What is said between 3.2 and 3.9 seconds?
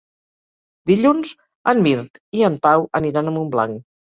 a Montblanc.